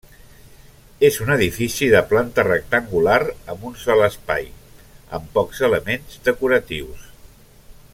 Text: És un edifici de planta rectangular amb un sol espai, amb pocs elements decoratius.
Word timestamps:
És 1.09 1.19
un 1.25 1.31
edifici 1.35 1.89
de 1.91 2.01
planta 2.13 2.47
rectangular 2.47 3.19
amb 3.27 3.69
un 3.71 3.77
sol 3.85 4.03
espai, 4.09 4.51
amb 5.19 5.31
pocs 5.39 5.63
elements 5.71 6.21
decoratius. 6.31 7.09